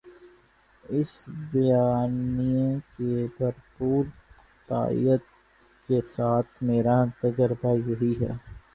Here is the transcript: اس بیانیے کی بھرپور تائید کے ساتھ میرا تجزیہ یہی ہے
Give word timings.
اس 0.83 1.11
بیانیے 1.51 2.65
کی 2.93 3.27
بھرپور 3.37 4.03
تائید 4.67 5.21
کے 5.87 5.99
ساتھ 6.07 6.63
میرا 6.63 6.97
تجزیہ 7.19 7.73
یہی 7.87 8.13
ہے 8.21 8.31